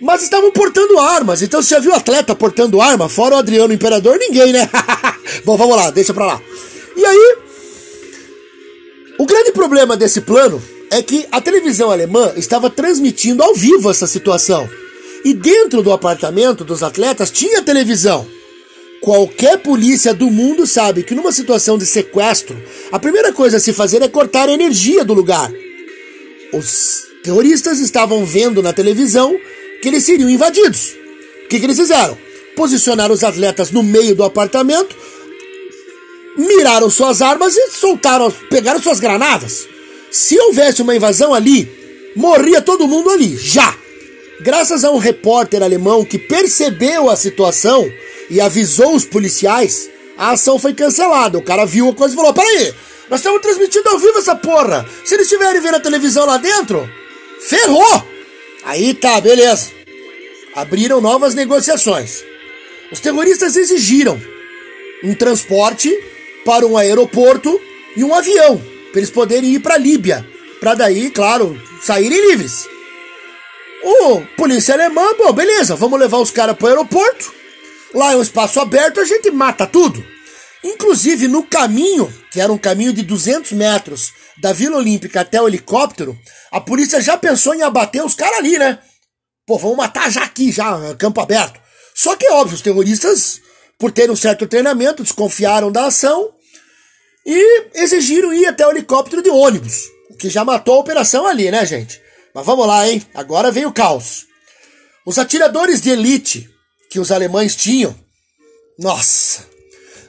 Mas 0.00 0.22
estavam 0.22 0.52
portando 0.52 0.98
armas, 0.98 1.42
então 1.42 1.60
você 1.60 1.74
já 1.74 1.80
viu 1.80 1.92
atleta 1.92 2.34
portando 2.34 2.80
arma? 2.80 3.08
Fora 3.08 3.34
o 3.34 3.38
Adriano 3.38 3.72
Imperador, 3.72 4.16
ninguém, 4.18 4.52
né? 4.52 4.68
Bom, 5.44 5.56
vamos 5.56 5.76
lá, 5.76 5.90
deixa 5.90 6.14
pra 6.14 6.26
lá. 6.26 6.40
E 6.96 7.04
aí, 7.04 7.36
o 9.18 9.26
grande 9.26 9.50
problema 9.50 9.96
desse 9.96 10.20
plano 10.20 10.62
é 10.90 11.02
que 11.02 11.26
a 11.32 11.40
televisão 11.40 11.90
alemã 11.90 12.32
estava 12.36 12.70
transmitindo 12.70 13.42
ao 13.42 13.54
vivo 13.54 13.90
essa 13.90 14.06
situação. 14.06 14.68
E 15.24 15.34
dentro 15.34 15.82
do 15.82 15.92
apartamento 15.92 16.64
dos 16.64 16.82
atletas 16.82 17.30
tinha 17.30 17.62
televisão. 17.62 18.26
Qualquer 19.00 19.58
polícia 19.58 20.12
do 20.12 20.30
mundo 20.30 20.66
sabe 20.66 21.02
que 21.02 21.14
numa 21.14 21.32
situação 21.32 21.78
de 21.78 21.86
sequestro, 21.86 22.60
a 22.90 22.98
primeira 22.98 23.32
coisa 23.32 23.56
a 23.56 23.60
se 23.60 23.72
fazer 23.72 24.02
é 24.02 24.08
cortar 24.08 24.48
a 24.48 24.52
energia 24.52 25.04
do 25.04 25.14
lugar. 25.14 25.50
Os 26.52 27.06
terroristas 27.22 27.78
estavam 27.78 28.24
vendo 28.24 28.62
na 28.62 28.72
televisão 28.72 29.38
que 29.80 29.88
eles 29.88 30.04
seriam 30.04 30.28
invadidos. 30.28 30.96
O 31.44 31.48
que, 31.48 31.58
que 31.58 31.66
eles 31.66 31.78
fizeram? 31.78 32.18
Posicionaram 32.56 33.14
os 33.14 33.22
atletas 33.22 33.70
no 33.70 33.82
meio 33.82 34.14
do 34.14 34.24
apartamento, 34.24 34.96
miraram 36.36 36.90
suas 36.90 37.22
armas 37.22 37.56
e 37.56 37.70
soltaram, 37.70 38.30
pegaram 38.50 38.82
suas 38.82 38.98
granadas. 38.98 39.68
Se 40.10 40.38
houvesse 40.38 40.82
uma 40.82 40.96
invasão 40.96 41.32
ali, 41.32 41.68
morria 42.16 42.60
todo 42.60 42.88
mundo 42.88 43.10
ali, 43.10 43.36
já. 43.36 43.76
Graças 44.40 44.84
a 44.84 44.90
um 44.90 44.98
repórter 44.98 45.62
alemão 45.62 46.04
que 46.04 46.18
percebeu 46.18 47.10
a 47.10 47.16
situação 47.16 47.88
e 48.30 48.40
avisou 48.40 48.94
os 48.94 49.04
policiais, 49.04 49.88
a 50.16 50.32
ação 50.32 50.58
foi 50.58 50.74
cancelada. 50.74 51.38
O 51.38 51.42
cara 51.42 51.64
viu 51.64 51.88
a 51.88 51.94
coisa 51.94 52.14
e 52.14 52.16
falou: 52.16 52.34
Peraí, 52.34 52.74
nós 53.08 53.20
estamos 53.20 53.40
transmitindo 53.40 53.88
ao 53.88 53.98
vivo 53.98 54.18
essa 54.18 54.34
porra. 54.34 54.86
Se 55.04 55.14
eles 55.14 55.26
estiverem 55.26 55.60
vendo 55.60 55.76
a 55.76 55.80
televisão 55.80 56.26
lá 56.26 56.36
dentro, 56.36 56.88
ferrou! 57.40 58.06
Aí 58.64 58.92
tá, 58.94 59.20
beleza. 59.20 59.70
Abriram 60.54 61.00
novas 61.00 61.34
negociações. 61.34 62.24
Os 62.90 63.00
terroristas 63.00 63.56
exigiram 63.56 64.20
um 65.02 65.14
transporte 65.14 65.96
para 66.44 66.66
um 66.66 66.76
aeroporto 66.76 67.60
e 67.96 68.02
um 68.02 68.14
avião 68.14 68.60
para 68.90 69.00
eles 69.00 69.10
poderem 69.10 69.54
ir 69.54 69.60
para 69.60 69.74
a 69.74 69.78
Líbia, 69.78 70.26
para 70.60 70.74
daí, 70.74 71.10
claro, 71.10 71.60
saírem 71.80 72.30
livres. 72.30 72.66
O 73.82 74.20
polícia 74.36 74.74
alemã, 74.74 75.14
bom, 75.16 75.32
beleza, 75.32 75.76
vamos 75.76 76.00
levar 76.00 76.18
os 76.18 76.30
caras 76.30 76.56
para 76.56 76.64
o 76.64 76.68
aeroporto. 76.68 77.37
Lá 77.94 78.12
é 78.12 78.16
um 78.16 78.22
espaço 78.22 78.60
aberto, 78.60 79.00
a 79.00 79.04
gente 79.04 79.30
mata 79.30 79.66
tudo. 79.66 80.04
Inclusive 80.62 81.28
no 81.28 81.42
caminho, 81.42 82.12
que 82.30 82.40
era 82.40 82.52
um 82.52 82.58
caminho 82.58 82.92
de 82.92 83.02
200 83.02 83.52
metros 83.52 84.12
da 84.40 84.52
Vila 84.52 84.76
Olímpica 84.76 85.20
até 85.20 85.40
o 85.40 85.48
helicóptero, 85.48 86.18
a 86.50 86.60
polícia 86.60 87.00
já 87.00 87.16
pensou 87.16 87.54
em 87.54 87.62
abater 87.62 88.04
os 88.04 88.14
caras 88.14 88.38
ali, 88.38 88.58
né? 88.58 88.78
Pô, 89.46 89.56
vamos 89.56 89.76
matar 89.76 90.10
já 90.10 90.22
aqui, 90.22 90.52
já, 90.52 90.94
campo 90.96 91.20
aberto. 91.20 91.60
Só 91.94 92.14
que, 92.16 92.28
óbvio, 92.30 92.54
os 92.54 92.60
terroristas, 92.60 93.40
por 93.78 93.90
terem 93.90 94.10
um 94.10 94.16
certo 94.16 94.46
treinamento, 94.46 95.02
desconfiaram 95.02 95.72
da 95.72 95.86
ação 95.86 96.32
e 97.24 97.70
exigiram 97.74 98.32
ir 98.32 98.46
até 98.46 98.66
o 98.66 98.70
helicóptero 98.70 99.22
de 99.22 99.30
ônibus, 99.30 99.84
o 100.10 100.16
que 100.16 100.28
já 100.28 100.44
matou 100.44 100.74
a 100.74 100.78
operação 100.78 101.26
ali, 101.26 101.50
né, 101.50 101.64
gente? 101.64 102.00
Mas 102.34 102.44
vamos 102.44 102.66
lá, 102.66 102.86
hein? 102.88 103.04
Agora 103.14 103.50
vem 103.50 103.66
o 103.66 103.72
caos. 103.72 104.26
Os 105.06 105.18
atiradores 105.18 105.80
de 105.80 105.90
elite 105.90 106.48
que 106.88 106.98
os 106.98 107.10
alemães 107.10 107.54
tinham, 107.54 107.94
nossa, 108.78 109.44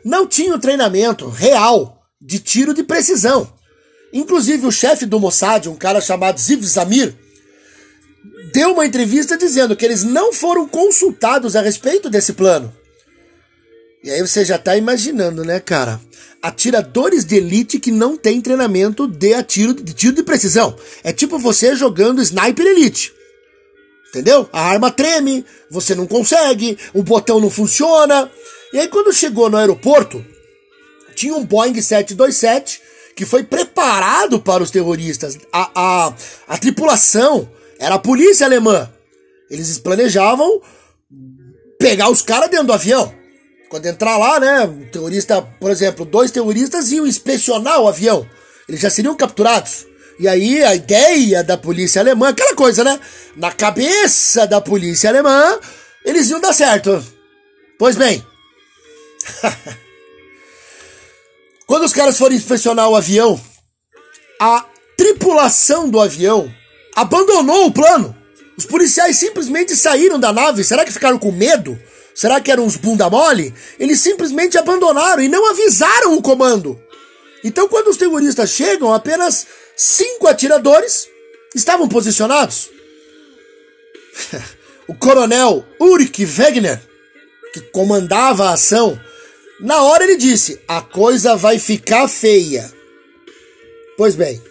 não 0.03 0.27
tinham 0.27 0.59
treinamento 0.59 1.27
real 1.27 2.01
de 2.21 2.39
tiro 2.39 2.73
de 2.73 2.83
precisão. 2.83 3.51
Inclusive 4.11 4.65
o 4.65 4.71
chefe 4.71 5.05
do 5.05 5.19
Mossad, 5.19 5.67
um 5.67 5.75
cara 5.75 6.01
chamado 6.01 6.39
Ziv 6.39 6.63
Zamir, 6.65 7.15
deu 8.53 8.73
uma 8.73 8.85
entrevista 8.85 9.37
dizendo 9.37 9.75
que 9.75 9.85
eles 9.85 10.03
não 10.03 10.33
foram 10.33 10.67
consultados 10.67 11.55
a 11.55 11.61
respeito 11.61 12.09
desse 12.09 12.33
plano. 12.33 12.73
E 14.03 14.09
aí 14.09 14.21
você 14.21 14.45
já 14.45 14.57
tá 14.57 14.77
imaginando, 14.77 15.43
né, 15.43 15.59
cara? 15.59 15.99
atiradores 16.41 17.25
de 17.25 17.35
elite 17.35 17.79
que 17.79 17.91
não 17.91 18.15
tem 18.15 18.41
treinamento 18.41 19.07
de, 19.07 19.33
atiro, 19.33 19.73
de 19.73 19.93
tiro 19.93 20.15
de 20.15 20.23
precisão. 20.23 20.75
É 21.03 21.11
tipo 21.11 21.37
você 21.37 21.75
jogando 21.75 22.21
sniper 22.21 22.65
elite. 22.65 23.13
Entendeu? 24.09 24.49
A 24.51 24.61
arma 24.61 24.91
treme, 24.91 25.45
você 25.69 25.93
não 25.93 26.07
consegue, 26.07 26.77
o 26.93 27.03
botão 27.03 27.39
não 27.39 27.49
funciona. 27.49 28.29
E 28.73 28.79
aí 28.79 28.87
quando 28.87 29.13
chegou 29.13 29.49
no 29.49 29.57
aeroporto, 29.57 30.25
tinha 31.15 31.35
um 31.35 31.45
Boeing 31.45 31.79
727 31.79 32.81
que 33.15 33.25
foi 33.25 33.43
preparado 33.43 34.39
para 34.39 34.63
os 34.63 34.71
terroristas. 34.71 35.37
A, 35.51 35.71
a, 35.75 36.13
a 36.47 36.57
tripulação 36.57 37.49
era 37.77 37.95
a 37.95 37.99
polícia 37.99 38.45
alemã. 38.45 38.89
Eles 39.49 39.77
planejavam 39.77 40.61
pegar 41.77 42.09
os 42.09 42.21
caras 42.21 42.49
dentro 42.49 42.67
do 42.67 42.73
avião. 42.73 43.13
Quando 43.69 43.85
entrar 43.85 44.17
lá, 44.17 44.39
né, 44.39 44.61
um 44.63 44.85
terrorista, 44.89 45.41
por 45.41 45.69
exemplo, 45.69 46.05
dois 46.05 46.31
terroristas 46.31 46.91
iam 46.91 47.05
inspecionar 47.05 47.79
o 47.81 47.87
avião. 47.87 48.27
Eles 48.67 48.81
já 48.81 48.89
seriam 48.89 49.15
capturados. 49.15 49.85
E 50.19 50.27
aí 50.27 50.61
a 50.61 50.75
ideia 50.75 51.41
da 51.43 51.57
polícia 51.57 52.01
alemã, 52.01 52.29
aquela 52.29 52.53
coisa, 52.53 52.83
né? 52.83 52.99
Na 53.37 53.53
cabeça 53.53 54.45
da 54.45 54.59
polícia 54.59 55.09
alemã, 55.09 55.57
eles 56.03 56.29
iam 56.29 56.41
dar 56.41 56.51
certo. 56.51 57.01
Pois 57.77 57.95
bem. 57.95 58.21
Quando 61.65 61.85
os 61.85 61.93
caras 61.93 62.17
foram 62.17 62.35
inspecionar 62.35 62.89
o 62.89 62.95
avião, 62.97 63.39
a 64.41 64.65
tripulação 64.97 65.89
do 65.89 66.01
avião 66.01 66.53
abandonou 66.95 67.67
o 67.67 67.71
plano. 67.71 68.13
Os 68.57 68.65
policiais 68.65 69.15
simplesmente 69.15 69.73
saíram 69.73 70.19
da 70.19 70.33
nave. 70.33 70.65
Será 70.65 70.83
que 70.83 70.91
ficaram 70.91 71.17
com 71.17 71.31
medo? 71.31 71.79
Será 72.13 72.41
que 72.41 72.51
eram 72.51 72.65
uns 72.65 72.75
bunda 72.75 73.09
mole? 73.09 73.53
Eles 73.79 74.01
simplesmente 74.01 74.57
abandonaram 74.57 75.23
e 75.23 75.29
não 75.29 75.49
avisaram 75.49 76.17
o 76.17 76.21
comando. 76.21 76.77
Então, 77.43 77.69
quando 77.69 77.87
os 77.87 77.97
terroristas 77.97 78.49
chegam, 78.49 78.93
apenas 78.93 79.47
cinco 79.75 80.27
atiradores 80.27 81.07
estavam 81.55 81.87
posicionados. 81.87 82.69
o 84.87 84.93
coronel 84.95 85.65
Ulrich 85.79 86.25
Wegener, 86.25 86.81
que 87.53 87.61
comandava 87.61 88.49
a 88.49 88.53
ação, 88.53 88.99
na 89.59 89.81
hora 89.83 90.03
ele 90.03 90.17
disse: 90.17 90.59
a 90.67 90.81
coisa 90.81 91.35
vai 91.35 91.59
ficar 91.59 92.07
feia. 92.07 92.71
Pois 93.97 94.15
bem, 94.15 94.41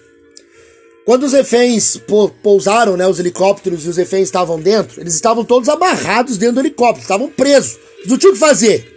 quando 1.04 1.24
os 1.24 1.32
reféns 1.32 1.98
pousaram, 2.42 2.96
né, 2.96 3.06
os 3.06 3.18
helicópteros 3.18 3.84
e 3.84 3.88
os 3.88 3.96
reféns 3.96 4.24
estavam 4.24 4.60
dentro, 4.60 5.00
eles 5.00 5.14
estavam 5.14 5.44
todos 5.44 5.68
amarrados 5.68 6.36
dentro 6.36 6.56
do 6.56 6.60
helicóptero, 6.60 7.02
estavam 7.02 7.28
presos, 7.28 7.78
não 8.06 8.18
tinham 8.18 8.32
o 8.32 8.34
que 8.34 8.40
fazer. 8.40 8.94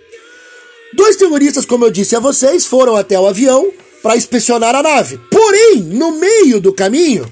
Dois 0.93 1.15
terroristas, 1.15 1.65
como 1.65 1.85
eu 1.85 1.89
disse 1.89 2.15
a 2.15 2.19
vocês, 2.19 2.65
foram 2.65 2.97
até 2.97 3.17
o 3.17 3.25
avião 3.25 3.71
para 4.01 4.17
inspecionar 4.17 4.75
a 4.75 4.83
nave. 4.83 5.19
Porém, 5.29 5.77
no 5.77 6.13
meio 6.13 6.59
do 6.59 6.73
caminho, 6.73 7.31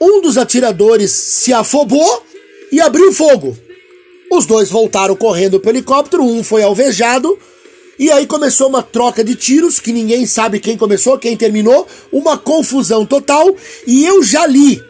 um 0.00 0.20
dos 0.20 0.36
atiradores 0.36 1.10
se 1.10 1.52
afobou 1.52 2.22
e 2.70 2.80
abriu 2.80 3.12
fogo. 3.12 3.56
Os 4.30 4.46
dois 4.46 4.70
voltaram 4.70 5.14
correndo 5.14 5.60
para 5.60 5.68
o 5.68 5.72
helicóptero, 5.72 6.24
um 6.24 6.42
foi 6.42 6.62
alvejado, 6.62 7.38
e 7.98 8.10
aí 8.10 8.26
começou 8.26 8.68
uma 8.68 8.82
troca 8.82 9.22
de 9.22 9.34
tiros, 9.34 9.78
que 9.78 9.92
ninguém 9.92 10.26
sabe 10.26 10.58
quem 10.58 10.76
começou, 10.76 11.18
quem 11.18 11.36
terminou, 11.36 11.86
uma 12.12 12.36
confusão 12.36 13.06
total, 13.06 13.54
e 13.86 14.04
eu 14.04 14.22
já 14.22 14.46
li 14.46 14.82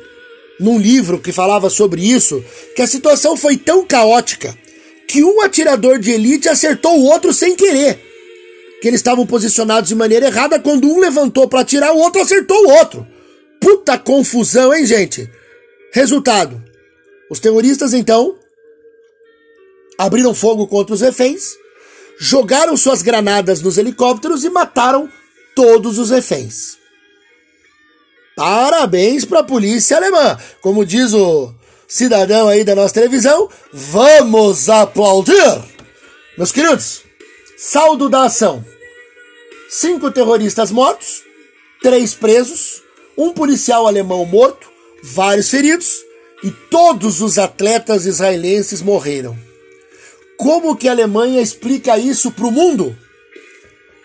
num 0.58 0.78
livro 0.78 1.18
que 1.18 1.32
falava 1.32 1.68
sobre 1.68 2.00
isso, 2.02 2.42
que 2.74 2.82
a 2.82 2.86
situação 2.86 3.36
foi 3.36 3.56
tão 3.56 3.84
caótica 3.84 4.56
que 5.06 5.22
um 5.22 5.42
atirador 5.42 5.98
de 5.98 6.12
elite 6.12 6.48
acertou 6.48 6.98
o 6.98 7.04
outro 7.04 7.32
sem 7.32 7.54
querer. 7.54 8.00
Que 8.84 8.88
eles 8.88 9.00
estavam 9.00 9.24
posicionados 9.24 9.88
de 9.88 9.94
maneira 9.94 10.26
errada, 10.26 10.60
quando 10.60 10.86
um 10.86 11.00
levantou 11.00 11.48
para 11.48 11.60
atirar, 11.60 11.94
o 11.94 12.00
outro 12.00 12.20
acertou 12.20 12.66
o 12.66 12.68
outro. 12.68 13.06
Puta 13.58 13.96
confusão, 13.96 14.74
hein, 14.74 14.84
gente? 14.84 15.26
Resultado: 15.90 16.62
os 17.30 17.40
terroristas 17.40 17.94
então 17.94 18.36
abriram 19.96 20.34
fogo 20.34 20.66
contra 20.66 20.94
os 20.94 21.00
reféns, 21.00 21.54
jogaram 22.18 22.76
suas 22.76 23.00
granadas 23.00 23.62
nos 23.62 23.78
helicópteros 23.78 24.44
e 24.44 24.50
mataram 24.50 25.08
todos 25.56 25.98
os 25.98 26.10
reféns. 26.10 26.76
Parabéns 28.36 29.24
para 29.24 29.40
a 29.40 29.44
polícia 29.44 29.96
alemã. 29.96 30.36
Como 30.60 30.84
diz 30.84 31.14
o 31.14 31.54
cidadão 31.88 32.48
aí 32.48 32.62
da 32.62 32.74
nossa 32.74 32.92
televisão, 32.92 33.48
vamos 33.72 34.68
aplaudir. 34.68 35.64
Meus 36.36 36.52
queridos, 36.52 37.00
saldo 37.56 38.10
da 38.10 38.24
ação: 38.24 38.62
cinco 39.68 40.10
terroristas 40.10 40.70
mortos, 40.70 41.22
três 41.82 42.14
presos, 42.14 42.82
um 43.16 43.32
policial 43.32 43.86
alemão 43.86 44.24
morto, 44.24 44.68
vários 45.02 45.50
feridos 45.50 45.96
e 46.42 46.50
todos 46.50 47.20
os 47.20 47.38
atletas 47.38 48.06
israelenses 48.06 48.82
morreram. 48.82 49.36
Como 50.36 50.76
que 50.76 50.88
a 50.88 50.92
Alemanha 50.92 51.40
explica 51.40 51.98
isso 51.98 52.30
para 52.30 52.46
o 52.46 52.50
mundo? 52.50 52.96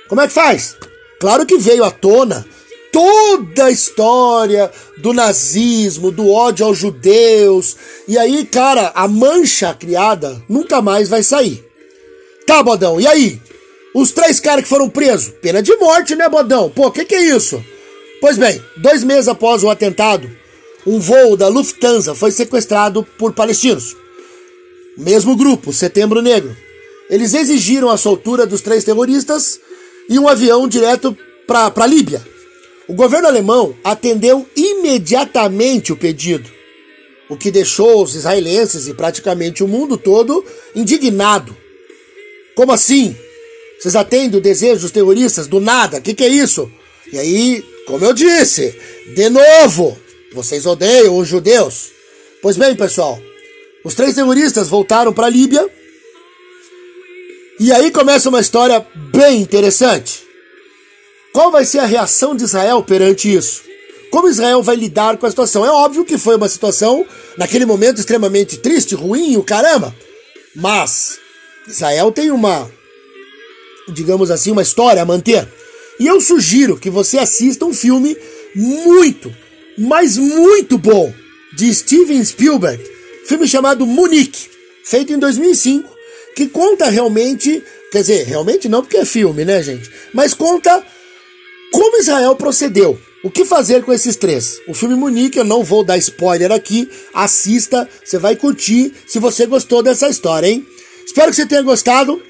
Como 0.07 0.21
é 0.21 0.27
que 0.27 0.33
faz? 0.33 0.75
Claro 1.19 1.45
que 1.45 1.57
veio 1.57 1.83
à 1.83 1.91
tona 1.91 2.45
toda 2.91 3.65
a 3.65 3.71
história 3.71 4.71
do 4.97 5.13
nazismo, 5.13 6.11
do 6.11 6.29
ódio 6.29 6.65
aos 6.65 6.77
judeus. 6.77 7.75
E 8.07 8.17
aí, 8.17 8.45
cara, 8.45 8.91
a 8.95 9.07
mancha 9.07 9.73
criada 9.73 10.41
nunca 10.47 10.81
mais 10.81 11.09
vai 11.09 11.23
sair. 11.23 11.63
Tá, 12.45 12.63
Bodão, 12.63 12.99
e 12.99 13.07
aí? 13.07 13.41
Os 13.93 14.11
três 14.11 14.39
caras 14.39 14.63
que 14.63 14.69
foram 14.69 14.89
presos? 14.89 15.33
Pena 15.41 15.61
de 15.61 15.75
morte, 15.77 16.15
né, 16.15 16.29
Bodão? 16.29 16.69
Pô, 16.69 16.87
o 16.87 16.91
que, 16.91 17.05
que 17.05 17.15
é 17.15 17.35
isso? 17.35 17.63
Pois 18.21 18.37
bem, 18.37 18.61
dois 18.77 19.03
meses 19.03 19.27
após 19.27 19.63
o 19.63 19.69
atentado, 19.69 20.29
um 20.85 20.99
voo 20.99 21.35
da 21.35 21.47
Lufthansa 21.47 22.13
foi 22.13 22.31
sequestrado 22.31 23.03
por 23.17 23.33
palestinos. 23.33 23.95
Mesmo 24.97 25.35
grupo, 25.35 25.71
Setembro 25.71 26.21
Negro. 26.21 26.55
Eles 27.09 27.33
exigiram 27.33 27.89
a 27.89 27.97
soltura 27.97 28.45
dos 28.45 28.61
três 28.61 28.83
terroristas 28.83 29.59
e 30.07 30.19
um 30.19 30.27
avião 30.27 30.67
direto 30.67 31.17
para 31.47 31.71
a 31.75 31.87
Líbia. 31.87 32.21
O 32.87 32.93
governo 32.93 33.27
alemão 33.27 33.75
atendeu 33.83 34.47
imediatamente 34.55 35.93
o 35.93 35.97
pedido, 35.97 36.49
o 37.29 37.37
que 37.37 37.51
deixou 37.51 38.03
os 38.03 38.15
israelenses 38.15 38.87
e 38.87 38.93
praticamente 38.93 39.63
o 39.63 39.67
mundo 39.67 39.97
todo 39.97 40.43
indignado. 40.75 41.55
Como 42.55 42.71
assim? 42.71 43.15
Vocês 43.79 43.95
atendem 43.95 44.37
o 44.37 44.43
desejo 44.43 44.81
dos 44.81 44.91
terroristas 44.91 45.47
do 45.47 45.59
nada? 45.59 45.97
O 45.97 46.01
que, 46.01 46.13
que 46.13 46.23
é 46.23 46.27
isso? 46.27 46.69
E 47.11 47.17
aí, 47.17 47.65
como 47.87 48.03
eu 48.03 48.13
disse, 48.13 48.75
de 49.15 49.29
novo, 49.29 49.97
vocês 50.33 50.65
odeiam 50.65 51.17
os 51.17 51.27
judeus. 51.27 51.89
Pois 52.41 52.57
bem, 52.57 52.75
pessoal, 52.75 53.19
os 53.83 53.95
três 53.95 54.15
terroristas 54.15 54.67
voltaram 54.67 55.13
para 55.13 55.27
a 55.27 55.29
Líbia. 55.29 55.67
E 57.59 57.71
aí 57.73 57.91
começa 57.91 58.29
uma 58.29 58.39
história 58.39 58.85
bem 59.11 59.41
interessante. 59.41 60.23
Qual 61.33 61.51
vai 61.51 61.65
ser 61.65 61.79
a 61.79 61.85
reação 61.85 62.35
de 62.35 62.43
Israel 62.43 62.83
perante 62.83 63.33
isso? 63.33 63.63
Como 64.11 64.27
Israel 64.27 64.63
vai 64.63 64.75
lidar 64.75 65.17
com 65.17 65.25
a 65.25 65.29
situação? 65.29 65.65
É 65.65 65.69
óbvio 65.69 66.03
que 66.03 66.17
foi 66.17 66.35
uma 66.35 66.49
situação, 66.49 67.05
naquele 67.37 67.65
momento, 67.65 67.99
extremamente 67.99 68.57
triste, 68.57 68.95
ruim, 68.95 69.37
o 69.37 69.43
caramba. 69.43 69.95
Mas 70.55 71.19
Israel 71.67 72.11
tem 72.11 72.31
uma, 72.31 72.69
digamos 73.91 74.31
assim, 74.31 74.51
uma 74.51 74.61
história 74.61 75.01
a 75.01 75.05
manter. 75.05 75.47
E 75.99 76.07
eu 76.07 76.21
sugiro 76.21 76.77
que 76.77 76.89
você 76.89 77.17
assista 77.17 77.65
um 77.65 77.73
filme 77.73 78.17
muito, 78.55 79.33
mas 79.77 80.17
muito 80.17 80.77
bom, 80.77 81.13
de 81.55 81.73
Steven 81.73 82.23
Spielberg, 82.23 82.83
filme 83.25 83.47
chamado 83.47 83.85
Munique, 83.85 84.49
feito 84.83 85.11
em 85.11 85.19
2005, 85.19 85.89
que 86.35 86.47
conta 86.47 86.89
realmente, 86.89 87.61
quer 87.91 88.01
dizer, 88.01 88.25
realmente 88.25 88.69
não 88.69 88.81
porque 88.81 88.97
é 88.97 89.05
filme, 89.05 89.43
né, 89.43 89.61
gente? 89.61 89.89
Mas 90.13 90.33
conta 90.33 90.83
como 91.71 91.99
Israel 91.99 92.35
procedeu? 92.35 92.99
O 93.21 93.29
que 93.29 93.43
fazer 93.43 93.83
com 93.83 93.91
esses 93.91 94.15
três? 94.15 94.61
O 94.67 94.73
filme 94.73 94.95
Munique, 94.95 95.37
eu 95.37 95.43
não 95.43 95.63
vou 95.63 95.83
dar 95.83 95.97
spoiler 95.97 96.51
aqui, 96.51 96.89
assista, 97.13 97.87
você 98.03 98.17
vai 98.17 98.35
curtir 98.35 98.93
se 99.05 99.19
você 99.19 99.45
gostou 99.45 99.83
dessa 99.83 100.07
história, 100.07 100.47
hein? 100.47 100.65
Espero 101.05 101.29
que 101.29 101.35
você 101.35 101.45
tenha 101.45 101.61
gostado 101.61 102.21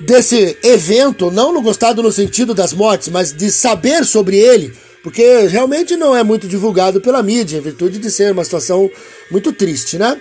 desse 0.00 0.56
evento, 0.62 1.30
não 1.30 1.52
no 1.52 1.62
gostado 1.62 2.02
no 2.02 2.12
sentido 2.12 2.54
das 2.54 2.72
mortes, 2.72 3.08
mas 3.08 3.32
de 3.32 3.50
saber 3.50 4.04
sobre 4.04 4.36
ele, 4.38 4.72
porque 5.02 5.46
realmente 5.46 5.96
não 5.96 6.16
é 6.16 6.22
muito 6.22 6.46
divulgado 6.46 7.00
pela 7.00 7.22
mídia, 7.22 7.58
em 7.58 7.62
virtude 7.62 7.98
de 7.98 8.10
ser 8.10 8.32
uma 8.32 8.44
situação 8.44 8.90
muito 9.30 9.52
triste, 9.52 9.98
né? 9.98 10.20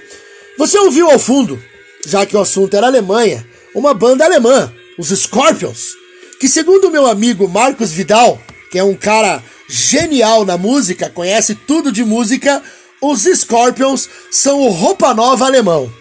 Você 0.57 0.77
ouviu 0.79 1.09
ao 1.09 1.19
fundo, 1.19 1.61
já 2.05 2.25
que 2.25 2.37
o 2.37 2.39
assunto 2.39 2.75
era 2.75 2.87
Alemanha, 2.87 3.45
uma 3.73 3.93
banda 3.93 4.23
alemã, 4.23 4.71
os 4.97 5.09
Scorpions 5.09 6.05
que 6.39 6.49
segundo 6.49 6.91
meu 6.91 7.07
amigo 7.07 7.47
Marcos 7.47 7.91
Vidal, 7.91 8.39
que 8.69 8.77
é 8.77 8.83
um 8.83 8.93
cara 8.93 9.41
genial 9.67 10.45
na 10.45 10.57
música, 10.57 11.09
conhece 11.09 11.55
tudo 11.55 11.91
de 11.91 12.03
música, 12.03 12.61
os 13.01 13.23
Scorpions 13.23 14.09
são 14.29 14.61
o 14.61 14.69
roupa 14.69 15.13
nova 15.13 15.45
alemão. 15.45 15.91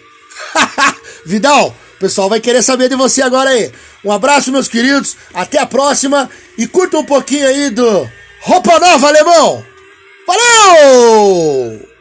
Vidal, 1.25 1.75
o 1.95 1.99
pessoal 1.99 2.29
vai 2.29 2.39
querer 2.39 2.61
saber 2.61 2.89
de 2.89 2.95
você 2.95 3.21
agora 3.21 3.49
aí. 3.49 3.71
Um 4.03 4.11
abraço, 4.11 4.51
meus 4.51 4.67
queridos, 4.67 5.15
até 5.33 5.59
a 5.59 5.65
próxima 5.65 6.29
e 6.57 6.67
curta 6.67 6.97
um 6.97 7.05
pouquinho 7.05 7.47
aí 7.47 7.69
do 7.69 8.09
Roupa 8.41 8.79
Nova 8.79 9.07
Alemão. 9.07 9.65
Valeu! 10.27 11.94